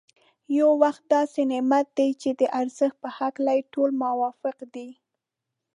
[0.81, 4.89] وخت یو داسې نعمت دی چي د ارزښت په هکله يې ټول موافق دی.